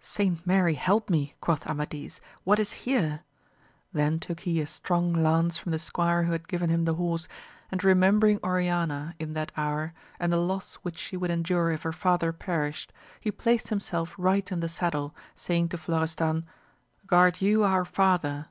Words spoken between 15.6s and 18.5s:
to Florestan, Guard you our father.